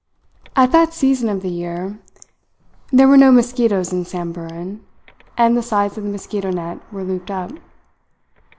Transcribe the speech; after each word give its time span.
At 0.55 0.71
that 0.71 0.95
season 0.95 1.29
of 1.29 1.43
the 1.43 1.49
year 1.49 1.99
there 2.91 3.07
were 3.07 3.17
no 3.17 3.31
mosquitoes 3.31 3.93
in 3.93 4.03
Samburan, 4.03 4.83
and 5.37 5.55
the 5.55 5.61
sides 5.61 5.95
of 5.95 6.03
the 6.03 6.09
mosquito 6.09 6.49
net 6.49 6.79
were 6.91 7.03
looped 7.03 7.29
up. 7.29 7.51